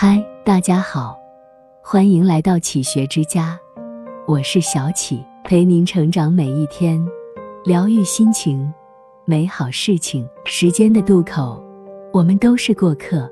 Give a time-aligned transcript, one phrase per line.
[0.00, 1.18] 嗨，大家好，
[1.82, 3.58] 欢迎来到启学之家，
[4.28, 7.04] 我是小启，陪您成长每一天，
[7.64, 8.72] 疗愈心情，
[9.24, 10.24] 美好事情。
[10.44, 11.60] 时间的渡口，
[12.12, 13.28] 我们都是过客。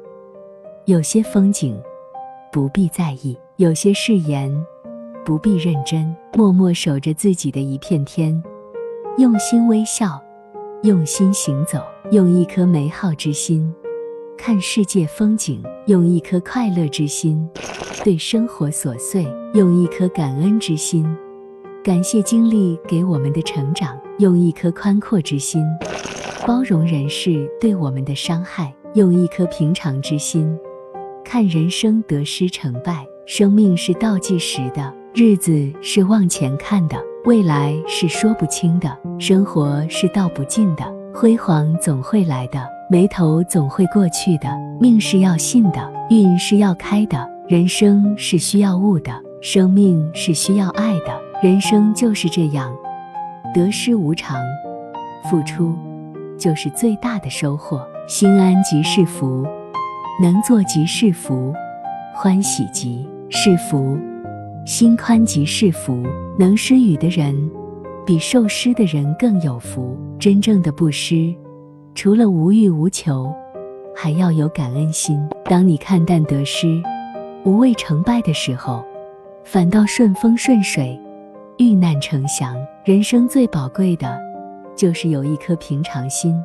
[0.87, 1.80] 有些风景
[2.50, 4.53] 不必在意，有些誓言
[5.24, 8.42] 不必认真，默默守着自己的一片天，
[9.19, 10.21] 用心微笑，
[10.83, 11.78] 用心行走，
[12.10, 13.72] 用一颗美好之心。
[14.47, 17.37] 看世界风景，用一颗快乐之心；
[18.05, 21.05] 对生活琐碎，用一颗感恩之心；
[21.83, 25.65] 感谢经历给我们的成长，用一颗宽阔之心；
[26.47, 30.56] 包容人世对我们的伤害，用一颗平常之心。
[31.25, 42.76] 看人生得失成败，生命是倒计时的，日子是往前看的，未来是说不清的，生活是道不尽的，辉煌总会来的。
[42.89, 44.49] 眉头总会过去的，
[44.81, 49.12] 命是要信的，运是要开的，人生是需要悟的，
[49.43, 52.73] 生命是需要爱的，人生就是这样，
[53.53, 54.41] 得失无常，
[55.28, 55.75] 付出
[56.39, 57.84] 就是最大的收获。
[58.06, 59.45] 心安即是福，
[60.23, 61.53] 能做即是福，
[62.15, 63.98] 欢喜即是福，
[64.65, 66.00] 心宽即是福。
[66.39, 67.34] 能施予的人，
[68.06, 69.98] 比受施的人更有福。
[70.21, 71.34] 真正的布施。
[71.97, 73.34] 除了无欲无求，
[73.94, 75.19] 还要有感恩心。
[75.47, 76.78] 当你看淡得失、
[77.42, 78.84] 无畏成败的时候，
[79.44, 81.00] 反倒顺风顺水，
[81.56, 82.55] 遇难成祥。
[82.84, 84.20] 人生最宝贵的，
[84.77, 86.38] 就是有一颗平常心，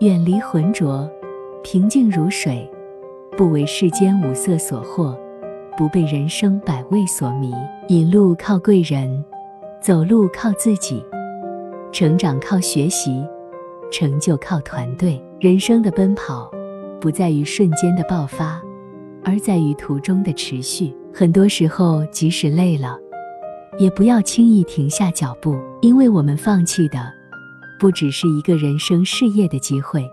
[0.00, 1.06] 远离浑浊，
[1.62, 2.66] 平静如水，
[3.36, 5.14] 不为世间五色所惑，
[5.76, 7.52] 不被人生百味所迷。
[7.88, 9.22] 引路靠贵人，
[9.82, 11.04] 走路靠自己，
[11.92, 13.22] 成长靠学习。
[13.96, 16.50] 成就靠团队，人生的奔跑
[17.00, 18.60] 不在于瞬间的爆发，
[19.22, 20.92] 而在于途中的持续。
[21.12, 22.98] 很多时候，即使累了，
[23.78, 27.08] 也不要轻易停下脚步，因为我们放弃的
[27.78, 30.04] 不只是一个人生事业的机会，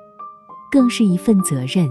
[0.71, 1.89] 更是一份责任、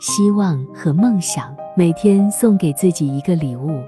[0.00, 1.54] 希望和梦想。
[1.76, 3.80] 每天送给自己一个礼物，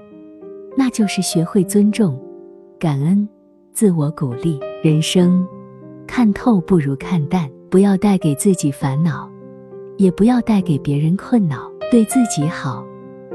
[0.77, 2.17] 那就是学会尊重、
[2.79, 3.27] 感恩、
[3.73, 4.57] 自我鼓励。
[4.81, 5.45] 人生。
[6.07, 9.29] 看透不如看淡，不要带给自己烦恼，
[9.97, 11.71] 也不要带给别人困恼。
[11.91, 12.83] 对自己好，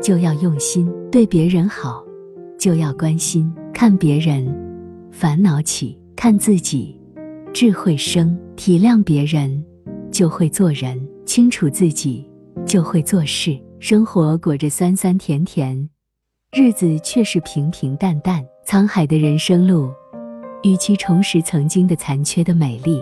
[0.02, 2.04] 就要用心；对别人好，
[2.58, 3.52] 就要关心。
[3.72, 4.46] 看别人，
[5.12, 7.00] 烦恼起；看自己，
[7.52, 8.36] 智慧生。
[8.56, 9.64] 体谅别人，
[10.10, 12.28] 就会做人；清楚自己，
[12.66, 13.56] 就会做事。
[13.78, 15.88] 生活裹着酸酸甜甜，
[16.52, 18.44] 日子却是平平淡淡。
[18.66, 19.88] 沧海的人生路。
[20.62, 23.00] 与其重拾曾经的残缺的美丽，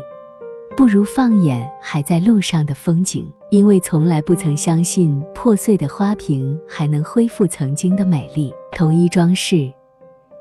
[0.77, 3.31] 不如放眼还在路上的风景。
[3.51, 8.53] 因为从来不曾相信破碎的花瓶还能恢复曾经的美丽。
[8.73, 9.73] 同一装饰，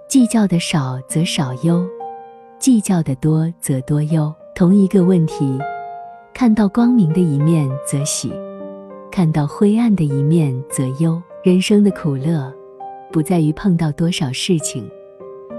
[0.10, 1.88] 计较的少则少忧，
[2.58, 4.34] 计较的多则多忧。
[4.56, 5.58] 同一个问题，
[6.34, 8.34] 看到光明的一面则喜，
[9.12, 11.22] 看到灰暗的一面则忧。
[11.44, 12.52] 人生的苦乐，
[13.12, 14.90] 不在于碰到多少事情。